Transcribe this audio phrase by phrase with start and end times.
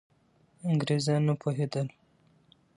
[0.69, 1.87] انګریزان نه پوهېدل.